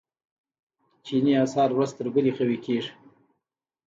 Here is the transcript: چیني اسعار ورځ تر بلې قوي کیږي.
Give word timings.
چیني 1.05 1.33
اسعار 1.45 1.69
ورځ 1.73 1.91
تر 1.97 2.05
بلې 2.13 2.31
قوي 2.37 2.57
کیږي. 2.65 2.91